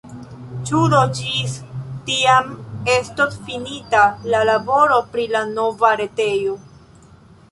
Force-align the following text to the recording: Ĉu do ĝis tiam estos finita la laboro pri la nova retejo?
Ĉu 0.67 0.79
do 0.93 1.01
ĝis 1.17 1.51
tiam 2.07 2.49
estos 2.95 3.37
finita 3.49 4.01
la 4.35 4.41
laboro 4.51 4.97
pri 5.13 5.27
la 5.35 5.43
nova 5.51 5.93
retejo? 6.01 6.57